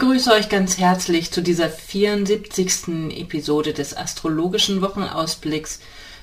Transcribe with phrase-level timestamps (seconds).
[0.00, 3.18] Begrüße euch ganz herzlich zu dieser 74.
[3.18, 5.80] Episode des astrologischen Wochenausblicks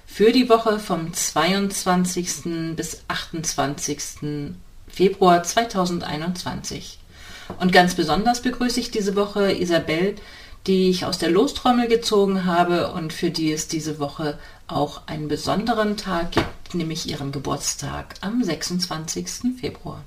[0.07, 2.75] für die Woche vom 22.
[2.75, 4.55] bis 28.
[4.87, 6.97] Februar 2021.
[7.59, 10.15] Und ganz besonders begrüße ich diese Woche Isabel,
[10.65, 15.27] die ich aus der Lostrommel gezogen habe und für die es diese Woche auch einen
[15.27, 19.55] besonderen Tag gibt, nämlich ihren Geburtstag am 26.
[19.61, 20.03] Februar.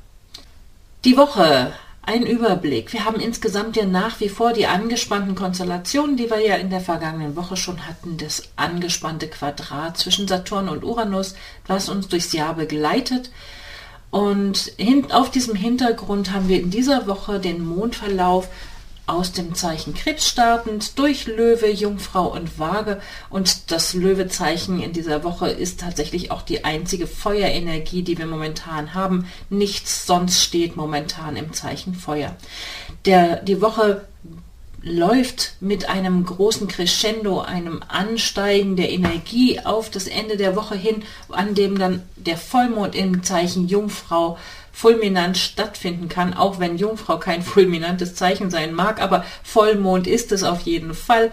[1.05, 2.93] Die Woche ein Überblick.
[2.93, 6.81] Wir haben insgesamt ja nach wie vor die angespannten Konstellationen, die wir ja in der
[6.81, 11.35] vergangenen Woche schon hatten, das angespannte Quadrat zwischen Saturn und Uranus,
[11.67, 13.31] was uns durchs Jahr begleitet.
[14.11, 14.73] Und
[15.11, 18.49] auf diesem Hintergrund haben wir in dieser Woche den Mondverlauf
[19.11, 23.01] aus dem Zeichen Krebs startend durch Löwe, Jungfrau und Waage.
[23.29, 28.95] Und das Löwezeichen in dieser Woche ist tatsächlich auch die einzige Feuerenergie, die wir momentan
[28.95, 29.27] haben.
[29.51, 32.37] Nichts sonst steht momentan im Zeichen Feuer.
[33.05, 34.07] Der, die Woche
[34.83, 41.03] läuft mit einem großen Crescendo, einem Ansteigen der Energie auf das Ende der Woche hin,
[41.29, 44.39] an dem dann der Vollmond im Zeichen Jungfrau
[44.81, 50.43] fulminant stattfinden kann, auch wenn Jungfrau kein fulminantes Zeichen sein mag, aber Vollmond ist es
[50.43, 51.31] auf jeden Fall.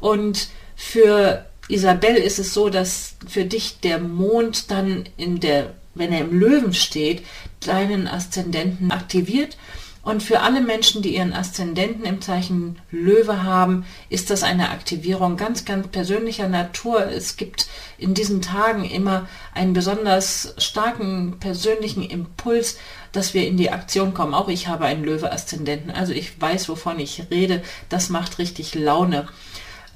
[0.00, 6.12] Und für Isabel ist es so, dass für dich der Mond dann in der, wenn
[6.12, 7.24] er im Löwen steht,
[7.64, 9.56] deinen Aszendenten aktiviert
[10.02, 15.36] und für alle Menschen, die ihren Aszendenten im Zeichen Löwe haben, ist das eine Aktivierung
[15.36, 17.06] ganz, ganz persönlicher Natur.
[17.06, 17.66] Es gibt
[17.98, 22.78] in diesen Tagen immer einen besonders starken persönlichen Impuls,
[23.12, 24.34] dass wir in die Aktion kommen.
[24.34, 27.62] Auch ich habe einen Löwe-Aszendenten, also ich weiß, wovon ich rede.
[27.88, 29.28] Das macht richtig Laune,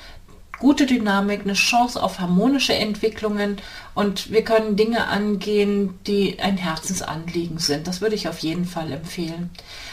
[0.59, 3.57] gute Dynamik, eine Chance auf harmonische Entwicklungen
[3.95, 7.87] und wir können Dinge angehen, die ein Herzensanliegen sind.
[7.87, 9.49] Das würde ich auf jeden Fall empfehlen.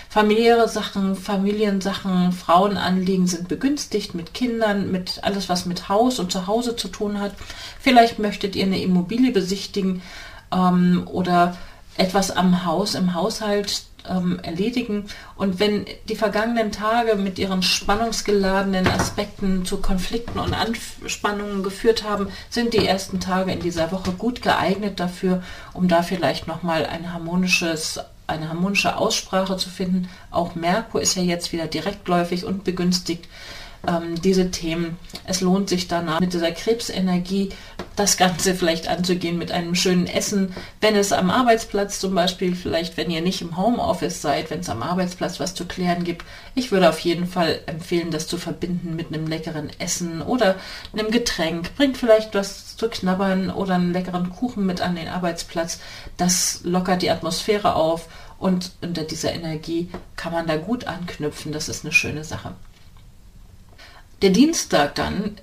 [0.08, 6.74] Familiäre Sachen, Familiensachen, Frauenanliegen sind begünstigt mit Kindern, mit alles, was mit Haus und Zuhause
[6.76, 7.32] zu tun hat.
[7.80, 10.02] Vielleicht möchtet ihr eine Immobilie besichtigen
[10.52, 11.56] ähm, oder
[11.96, 15.06] etwas am Haus, im Haushalt ähm, erledigen.
[15.36, 22.28] Und wenn die vergangenen Tage mit ihren spannungsgeladenen Aspekten zu Konflikten und Anspannungen geführt haben,
[22.50, 25.42] sind die ersten Tage in dieser Woche gut geeignet dafür,
[25.72, 30.08] um da vielleicht nochmal ein harmonisches eine harmonische Aussprache zu finden.
[30.32, 33.28] Auch Merkur ist ja jetzt wieder direktläufig und begünstigt
[33.86, 34.98] ähm, diese Themen.
[35.24, 37.50] Es lohnt sich danach mit dieser Krebsenergie
[37.96, 42.96] das Ganze vielleicht anzugehen mit einem schönen Essen, wenn es am Arbeitsplatz zum Beispiel, vielleicht
[42.96, 46.24] wenn ihr nicht im Homeoffice seid, wenn es am Arbeitsplatz was zu klären gibt.
[46.54, 50.56] Ich würde auf jeden Fall empfehlen, das zu verbinden mit einem leckeren Essen oder
[50.92, 51.74] einem Getränk.
[51.76, 55.80] Bringt vielleicht was zu knabbern oder einen leckeren Kuchen mit an den Arbeitsplatz.
[56.18, 58.08] Das lockert die Atmosphäre auf
[58.38, 61.52] und unter dieser Energie kann man da gut anknüpfen.
[61.52, 62.52] Das ist eine schöne Sache.
[64.22, 65.38] Der Dienstag dann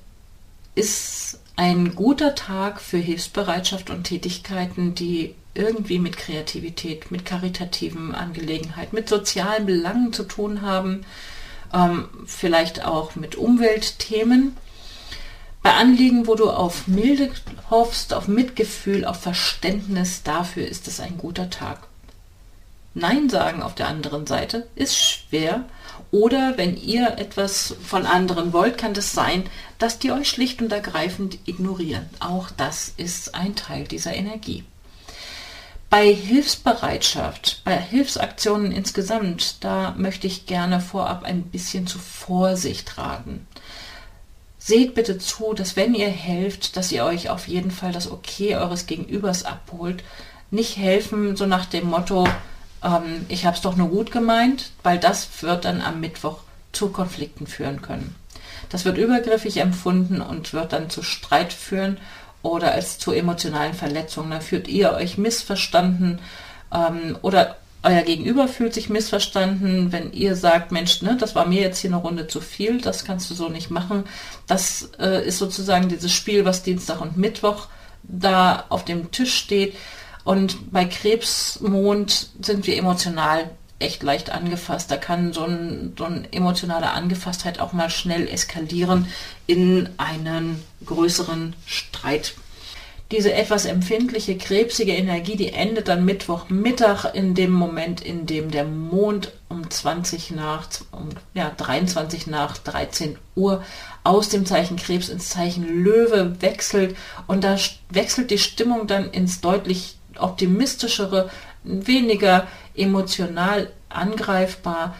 [0.75, 8.95] ist ein guter Tag für Hilfsbereitschaft und Tätigkeiten, die irgendwie mit Kreativität, mit karitativen Angelegenheiten,
[8.95, 11.05] mit sozialen Belangen zu tun haben.
[11.73, 14.55] ähm, vielleicht auch mit Umweltthemen.
[15.63, 17.31] Bei Anliegen, wo du auf Milde
[17.69, 21.87] hoffst, auf Mitgefühl, auf Verständnis, dafür ist es ein guter Tag.
[22.93, 25.65] Nein sagen auf der anderen Seite ist schwer.
[26.13, 29.49] Oder wenn ihr etwas von anderen wollt, kann das sein,
[29.79, 32.07] dass die euch schlicht und ergreifend ignorieren.
[32.19, 34.63] Auch das ist ein Teil dieser Energie.
[35.89, 43.47] Bei Hilfsbereitschaft, bei Hilfsaktionen insgesamt, da möchte ich gerne vorab ein bisschen zu Vorsicht raten.
[44.59, 48.55] Seht bitte zu, dass wenn ihr helft, dass ihr euch auf jeden Fall das Okay
[48.55, 50.03] eures Gegenübers abholt.
[50.51, 52.27] Nicht helfen so nach dem Motto,
[52.83, 56.39] ähm, ich habe es doch nur gut gemeint, weil das wird dann am Mittwoch
[56.71, 58.15] zu Konflikten führen können.
[58.69, 61.97] Das wird übergriffig empfunden und wird dann zu Streit führen
[62.41, 64.31] oder es zu emotionalen Verletzungen.
[64.31, 66.19] Da fühlt ihr euch missverstanden
[66.73, 71.61] ähm, oder euer Gegenüber fühlt sich missverstanden, wenn ihr sagt, Mensch, ne, das war mir
[71.61, 74.05] jetzt hier eine Runde zu viel, das kannst du so nicht machen.
[74.47, 77.67] Das äh, ist sozusagen dieses Spiel, was Dienstag und Mittwoch
[78.03, 79.75] da auf dem Tisch steht.
[80.23, 84.89] Und bei Krebsmond sind wir emotional echt leicht angefasst.
[84.89, 89.07] Da kann so, ein, so eine emotionale Angefasstheit auch mal schnell eskalieren
[89.45, 92.33] in einen größeren Streit.
[93.11, 98.63] Diese etwas empfindliche, krebsige Energie, die endet dann Mittwochmittag in dem Moment, in dem der
[98.63, 103.63] Mond um 20 nach, um, ja, 23 nach 13 Uhr
[104.03, 106.95] aus dem Zeichen Krebs ins Zeichen Löwe wechselt
[107.27, 107.57] und da
[107.91, 111.29] wechselt die Stimmung dann ins deutlich optimistischere,
[111.63, 114.95] weniger emotional angreifbar,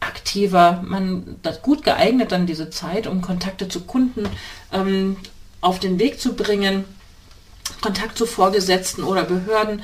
[0.00, 4.28] aktiver, man das gut geeignet dann diese Zeit, um Kontakte zu Kunden
[4.72, 5.16] ähm,
[5.60, 6.84] auf den Weg zu bringen,
[7.80, 9.82] Kontakt zu Vorgesetzten oder Behörden.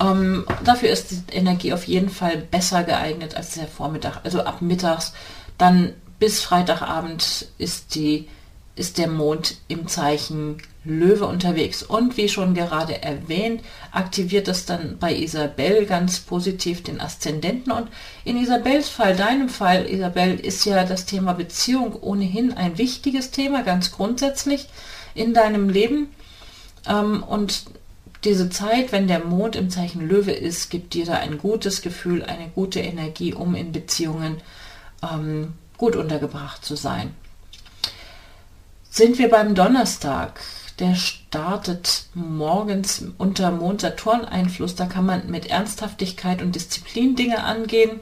[0.00, 4.20] Ähm, dafür ist die Energie auf jeden Fall besser geeignet als der Vormittag.
[4.24, 5.12] Also ab mittags,
[5.56, 8.28] dann bis Freitagabend ist die
[8.76, 11.82] ist der Mond im Zeichen Löwe unterwegs.
[11.82, 13.62] Und wie schon gerade erwähnt,
[13.92, 17.72] aktiviert das dann bei Isabel ganz positiv den Aszendenten.
[17.72, 17.88] Und
[18.24, 23.62] in Isabels Fall, deinem Fall, Isabel, ist ja das Thema Beziehung ohnehin ein wichtiges Thema,
[23.62, 24.68] ganz grundsätzlich
[25.14, 26.08] in deinem Leben.
[26.86, 27.64] Ähm, und
[28.24, 32.22] diese Zeit, wenn der Mond im Zeichen Löwe ist, gibt dir da ein gutes Gefühl,
[32.22, 34.40] eine gute Energie, um in Beziehungen
[35.02, 37.14] ähm, gut untergebracht zu sein
[38.90, 40.40] sind wir beim Donnerstag.
[40.80, 44.74] Der startet morgens unter Mond-Saturn-Einfluss.
[44.74, 48.00] Da kann man mit Ernsthaftigkeit und Disziplin Dinge angehen.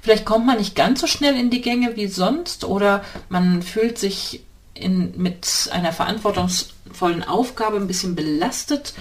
[0.00, 3.98] Vielleicht kommt man nicht ganz so schnell in die Gänge wie sonst oder man fühlt
[3.98, 4.42] sich
[4.72, 8.94] in, mit einer verantwortungsvollen Aufgabe ein bisschen belastet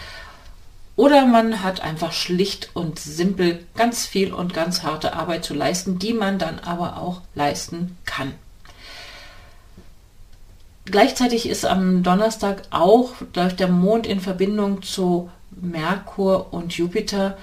[0.98, 6.00] oder man hat einfach schlicht und simpel ganz viel und ganz harte Arbeit zu leisten,
[6.00, 8.34] die man dann aber auch leisten kann.
[10.90, 17.38] Gleichzeitig ist am Donnerstag auch durch der Mond in Verbindung zu Merkur und Jupiter,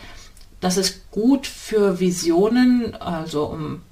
[0.60, 3.82] das ist gut für Visionen, also um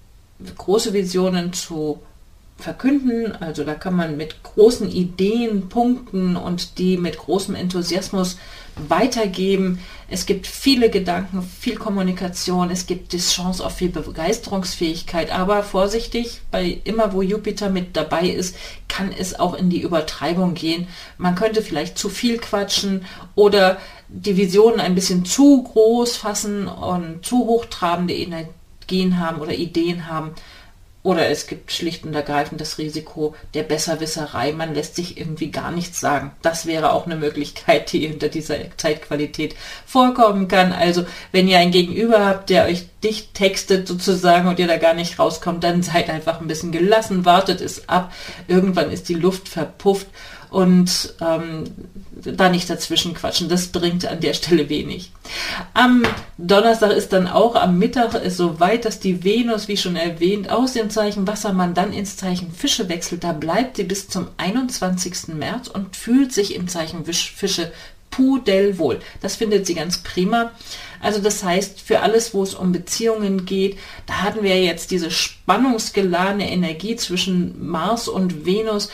[0.57, 2.01] große Visionen zu
[2.63, 3.33] verkünden.
[3.41, 8.37] Also da kann man mit großen Ideen punkten und die mit großem Enthusiasmus
[8.89, 9.81] weitergeben.
[10.09, 16.41] Es gibt viele Gedanken, viel Kommunikation, es gibt die Chance auf viel Begeisterungsfähigkeit, aber vorsichtig,
[16.51, 18.57] bei immer wo Jupiter mit dabei ist,
[18.89, 20.87] kann es auch in die Übertreibung gehen.
[21.19, 23.05] Man könnte vielleicht zu viel quatschen
[23.35, 23.79] oder
[24.09, 30.33] die Visionen ein bisschen zu groß fassen und zu hochtrabende Energien haben oder Ideen haben.
[31.05, 34.53] Oder es gibt schlicht und ergreifend das Risiko der Besserwisserei.
[34.53, 36.31] Man lässt sich irgendwie gar nichts sagen.
[36.43, 40.73] Das wäre auch eine Möglichkeit, die hinter dieser Zeitqualität vorkommen kann.
[40.73, 44.95] Also wenn ihr ein Gegenüber habt, der euch dicht textet sozusagen und ihr da gar
[44.95, 48.13] nicht rauskommt, dann seid einfach ein bisschen gelassen, wartet es ab.
[48.47, 50.07] Irgendwann ist die Luft verpufft
[50.53, 51.65] und ähm,
[52.13, 53.49] da nicht dazwischen quatschen.
[53.49, 55.11] Das bringt an der Stelle wenig.
[55.75, 56.05] Am
[56.37, 60.51] Donnerstag ist dann auch am Mittag es so weit, dass die Venus, wie schon erwähnt,
[60.51, 63.25] aus dem Zeichen Wassermann dann ins Zeichen Fische wechselt.
[63.25, 65.29] Da bleibt sie bis zum 21.
[65.35, 67.73] März und fühlt sich im Zeichen Fische
[68.11, 69.01] pudelwohl.
[69.23, 70.53] Das findet sie ganz prima.
[71.01, 75.11] Also das heißt, für alles, wo es um Beziehungen geht, da hatten wir jetzt diese
[75.11, 78.91] spannungsgeladene Energie zwischen Mars und Venus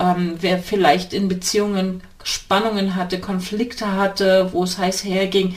[0.00, 5.54] ähm, wer vielleicht in Beziehungen Spannungen hatte, Konflikte hatte, wo es heiß herging,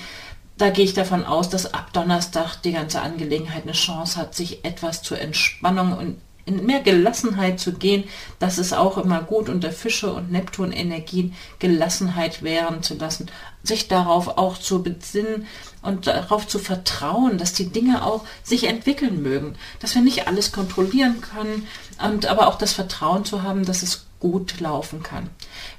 [0.58, 4.64] da gehe ich davon aus, dass ab Donnerstag die ganze Angelegenheit eine Chance hat, sich
[4.64, 8.04] etwas zur Entspannung und in mehr Gelassenheit zu gehen.
[8.40, 13.32] Das ist auch immer gut unter Fische und Neptun-Energien, Gelassenheit währen zu lassen,
[13.64, 15.48] sich darauf auch zu besinnen
[15.82, 20.52] und darauf zu vertrauen, dass die Dinge auch sich entwickeln mögen, dass wir nicht alles
[20.52, 21.68] kontrollieren können
[22.06, 25.30] und aber auch das Vertrauen zu haben, dass es gut laufen kann.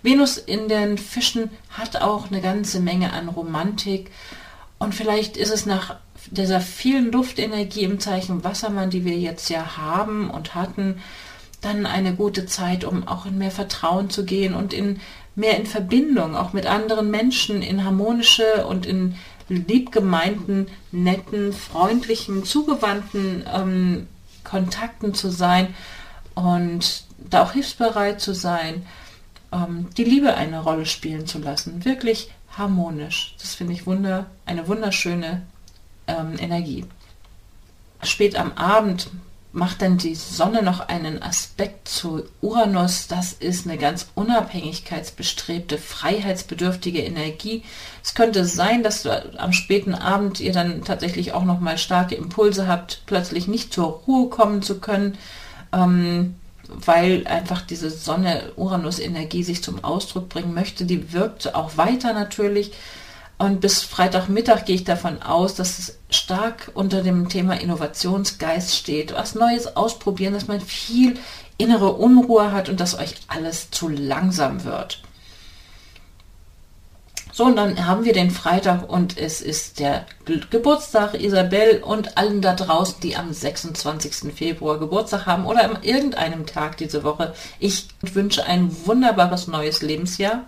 [0.02, 4.10] Venus in den Fischen hat auch eine ganze Menge an Romantik
[4.78, 5.96] und vielleicht ist es nach
[6.30, 11.00] dieser vielen Luftenergie im Zeichen Wassermann, die wir jetzt ja haben und hatten,
[11.62, 15.00] dann eine gute Zeit, um auch in mehr Vertrauen zu gehen und in
[15.34, 19.16] mehr in Verbindung, auch mit anderen Menschen, in harmonische und in
[19.48, 24.06] liebgemeinten, netten, freundlichen, zugewandten ähm,
[24.44, 25.74] Kontakten zu sein
[26.34, 28.86] und da auch hilfsbereit zu sein,
[29.52, 33.34] ähm, die Liebe eine Rolle spielen zu lassen, wirklich harmonisch.
[33.40, 35.42] Das finde ich wunder, eine wunderschöne
[36.06, 36.84] ähm, Energie.
[38.02, 39.08] Spät am Abend
[39.54, 43.06] macht dann die Sonne noch einen Aspekt zu Uranus.
[43.06, 47.62] Das ist eine ganz unabhängigkeitsbestrebte, freiheitsbedürftige Energie.
[48.02, 52.16] Es könnte sein, dass du am späten Abend ihr dann tatsächlich auch noch mal starke
[52.16, 55.16] Impulse habt, plötzlich nicht zur Ruhe kommen zu können,
[55.72, 56.34] ähm,
[56.84, 60.84] weil einfach diese Sonne-Uranus-Energie sich zum Ausdruck bringen möchte.
[60.84, 62.72] Die wirkt auch weiter natürlich
[63.36, 69.12] und bis Freitagmittag gehe ich davon aus, dass es stark unter dem Thema Innovationsgeist steht.
[69.12, 71.18] Was Neues ausprobieren, dass man viel
[71.58, 75.02] innere Unruhe hat und dass euch alles zu langsam wird.
[77.36, 80.06] So, und dann haben wir den Freitag und es ist der
[80.50, 84.32] Geburtstag Isabel und allen da draußen, die am 26.
[84.32, 87.34] Februar Geburtstag haben oder an irgendeinem Tag diese Woche.
[87.58, 90.44] Ich wünsche ein wunderbares neues Lebensjahr.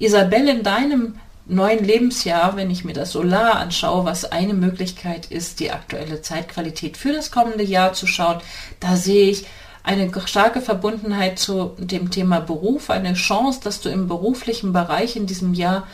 [0.00, 5.60] Isabel, in deinem neuen Lebensjahr, wenn ich mir das Solar anschaue, was eine Möglichkeit ist,
[5.60, 8.42] die aktuelle Zeitqualität für das kommende Jahr zu schauen,
[8.80, 9.46] da sehe ich
[9.82, 15.24] eine starke Verbundenheit zu dem Thema Beruf, eine Chance, dass du im beruflichen Bereich in
[15.24, 15.86] diesem Jahr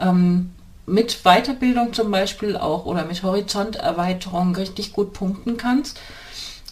[0.00, 0.50] ähm,
[0.86, 6.00] mit Weiterbildung zum Beispiel auch oder mit Horizonterweiterung richtig gut punkten kannst.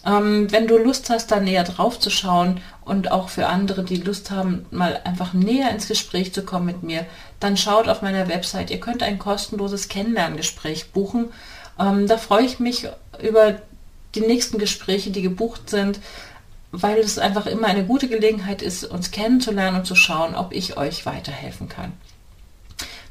[0.05, 3.97] Ähm, wenn du Lust hast, da näher drauf zu schauen und auch für andere, die
[3.97, 7.05] Lust haben, mal einfach näher ins Gespräch zu kommen mit mir,
[7.39, 8.71] dann schaut auf meiner Website.
[8.71, 11.31] Ihr könnt ein kostenloses Kennenlerngespräch buchen.
[11.77, 12.87] Ähm, da freue ich mich
[13.21, 13.55] über
[14.15, 15.99] die nächsten Gespräche, die gebucht sind,
[16.71, 20.77] weil es einfach immer eine gute Gelegenheit ist, uns kennenzulernen und zu schauen, ob ich
[20.77, 21.93] euch weiterhelfen kann.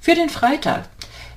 [0.08, 0.84] Für den Freitag.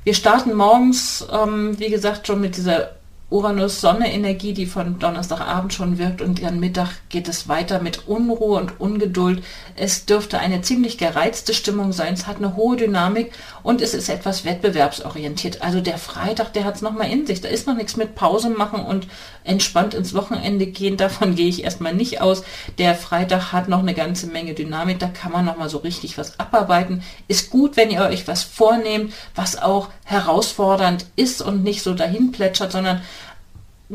[0.06, 2.92] Wir starten morgens, ähm, wie gesagt, schon mit dieser
[3.32, 8.80] Uranus-Sonne-Energie, die von Donnerstagabend schon wirkt und dann Mittag geht es weiter mit Unruhe und
[8.80, 9.42] Ungeduld.
[9.78, 12.14] Es dürfte eine ziemlich gereizte Stimmung sein.
[12.14, 13.32] Es hat eine hohe Dynamik
[13.64, 15.62] und es ist etwas wettbewerbsorientiert.
[15.62, 17.40] Also der Freitag, der hat es nochmal in sich.
[17.40, 19.08] Da ist noch nichts mit Pause machen und
[19.46, 20.98] entspannt ins Wochenende gehen.
[20.98, 22.44] Davon gehe ich erstmal nicht aus.
[22.78, 25.00] Der Freitag hat noch eine ganze Menge Dynamik.
[25.00, 27.02] Da kann man nochmal so richtig was abarbeiten.
[27.30, 32.34] Ist gut, wenn ihr euch was vornehmt, was auch herausfordernd ist und nicht so dahin
[32.34, 33.02] plätschert, sondern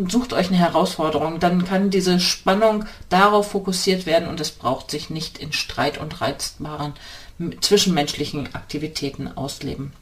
[0.09, 5.11] sucht euch eine Herausforderung, dann kann diese Spannung darauf fokussiert werden und es braucht sich
[5.11, 6.95] nicht in Streit und reizbaren
[7.61, 9.93] zwischenmenschlichen Aktivitäten ausleben.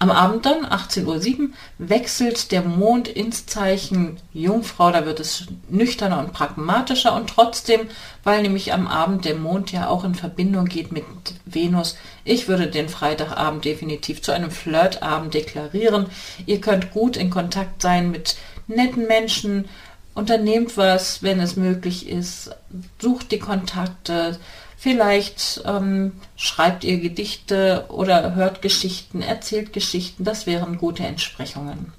[0.00, 4.90] Am Abend dann, 18.07 Uhr, wechselt der Mond ins Zeichen Jungfrau.
[4.90, 7.88] Da wird es nüchterner und pragmatischer und trotzdem,
[8.22, 11.04] weil nämlich am Abend der Mond ja auch in Verbindung geht mit
[11.46, 16.06] Venus, ich würde den Freitagabend definitiv zu einem Flirtabend deklarieren.
[16.44, 19.68] Ihr könnt gut in Kontakt sein mit netten Menschen,
[20.14, 22.50] unternehmt was, wenn es möglich ist,
[22.98, 24.38] sucht die Kontakte,
[24.76, 31.92] vielleicht ähm, schreibt ihr Gedichte oder hört Geschichten, erzählt Geschichten, das wären gute Entsprechungen.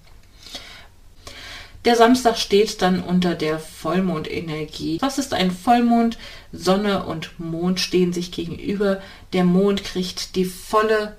[1.84, 4.98] Der Samstag steht dann unter der Vollmondenergie.
[5.02, 6.18] Was ist ein Vollmond?
[6.52, 9.02] Sonne und Mond stehen sich gegenüber.
[9.34, 11.16] Der Mond kriegt die volle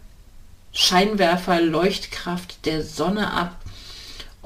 [0.72, 3.60] Scheinwerfer-Leuchtkraft der Sonne ab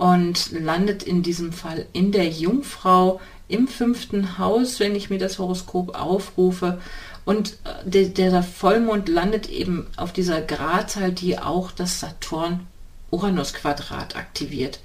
[0.00, 5.38] und landet in diesem Fall in der Jungfrau im fünften Haus, wenn ich mir das
[5.38, 6.80] Horoskop aufrufe.
[7.26, 14.80] Und äh, der, der Vollmond landet eben auf dieser Gradzahl, die auch das Saturn-Uranus-Quadrat aktiviert.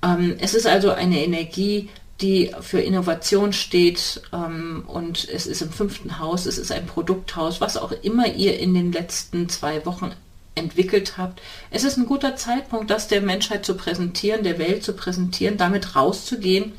[0.00, 1.88] Ähm, es ist also eine Energie,
[2.20, 7.60] die für Innovation steht ähm, und es ist im fünften Haus, es ist ein Produkthaus,
[7.60, 10.12] was auch immer ihr in den letzten zwei Wochen
[10.54, 11.40] entwickelt habt.
[11.70, 15.96] Es ist ein guter Zeitpunkt, das der Menschheit zu präsentieren, der Welt zu präsentieren, damit
[15.96, 16.72] rauszugehen,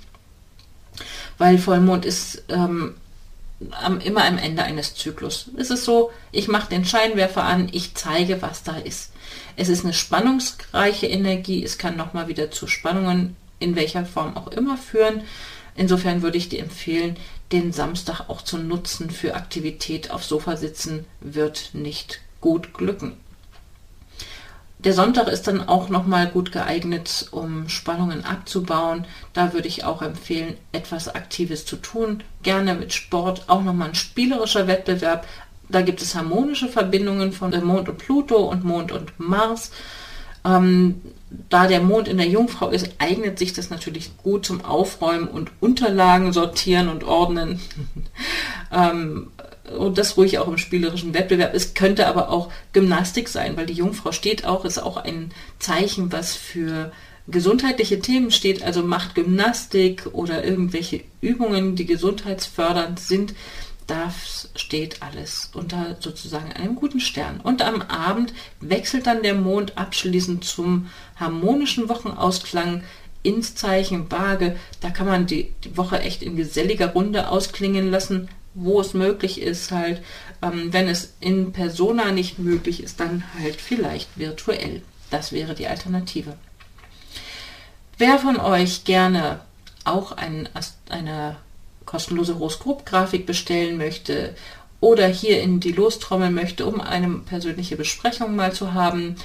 [1.37, 2.95] weil Vollmond ist ähm,
[3.71, 5.49] am, immer am Ende eines Zyklus.
[5.57, 9.11] Es ist so, ich mache den Scheinwerfer an, ich zeige, was da ist.
[9.55, 14.47] Es ist eine spannungsreiche Energie, es kann nochmal wieder zu Spannungen in welcher Form auch
[14.47, 15.21] immer führen.
[15.75, 17.15] Insofern würde ich dir empfehlen,
[17.51, 20.11] den Samstag auch zu nutzen für Aktivität.
[20.11, 23.17] Auf Sofa sitzen wird nicht gut glücken.
[24.83, 29.05] Der Sonntag ist dann auch nochmal gut geeignet, um Spannungen abzubauen.
[29.33, 32.23] Da würde ich auch empfehlen, etwas Aktives zu tun.
[32.41, 35.27] Gerne mit Sport, auch nochmal ein spielerischer Wettbewerb.
[35.69, 39.71] Da gibt es harmonische Verbindungen von Mond und Pluto und Mond und Mars.
[40.43, 41.01] Ähm,
[41.49, 45.51] da der Mond in der Jungfrau ist, eignet sich das natürlich gut zum Aufräumen und
[45.59, 47.59] Unterlagen sortieren und ordnen.
[48.71, 49.27] ähm,
[49.77, 51.53] und das ruhig auch im spielerischen Wettbewerb.
[51.53, 56.11] Es könnte aber auch Gymnastik sein, weil die Jungfrau steht auch, ist auch ein Zeichen,
[56.11, 56.91] was für
[57.27, 63.33] gesundheitliche Themen steht, also macht Gymnastik oder irgendwelche Übungen, die gesundheitsfördernd sind.
[63.87, 67.41] Das steht alles unter sozusagen einem guten Stern.
[67.41, 72.83] Und am Abend wechselt dann der Mond abschließend zum harmonischen Wochenausklang
[73.23, 74.55] ins Zeichen Waage.
[74.79, 79.41] Da kann man die, die Woche echt in geselliger Runde ausklingen lassen wo es möglich
[79.41, 80.01] ist, halt,
[80.41, 84.81] ähm, wenn es in Persona nicht möglich ist, dann halt vielleicht virtuell.
[85.09, 86.37] Das wäre die Alternative.
[87.97, 89.41] Wer von euch gerne
[89.83, 90.49] auch ein,
[90.89, 91.37] eine
[91.85, 94.35] kostenlose Horoskop-Grafik bestellen möchte
[94.79, 99.15] oder hier in die Lostrommel möchte, um eine persönliche Besprechung mal zu haben,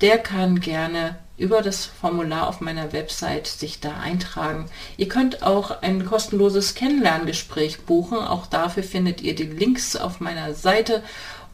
[0.00, 4.66] der kann gerne über das Formular auf meiner Website sich da eintragen.
[4.96, 8.18] Ihr könnt auch ein kostenloses Kennenlerngespräch buchen.
[8.18, 11.02] Auch dafür findet ihr die Links auf meiner Seite.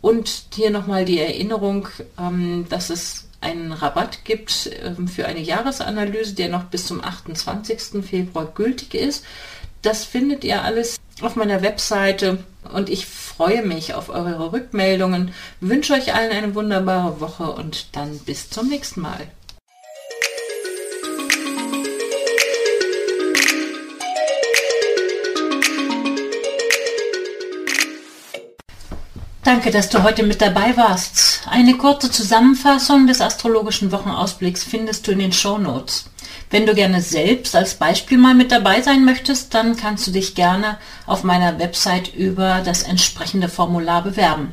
[0.01, 6.35] Und hier nochmal die Erinnerung, ähm, dass es einen Rabatt gibt ähm, für eine Jahresanalyse,
[6.35, 8.05] der noch bis zum 28.
[8.05, 9.25] Februar gültig ist.
[9.83, 15.95] Das findet ihr alles auf meiner Webseite und ich freue mich auf eure Rückmeldungen, wünsche
[15.95, 19.29] euch allen eine wunderbare Woche und dann bis zum nächsten Mal.
[29.53, 31.43] Danke, dass du heute mit dabei warst.
[31.51, 36.05] Eine kurze Zusammenfassung des astrologischen Wochenausblicks findest du in den Show Notes.
[36.51, 40.37] Wenn du gerne selbst als Beispiel mal mit dabei sein möchtest, dann kannst du dich
[40.37, 44.53] gerne auf meiner Website über das entsprechende Formular bewerben.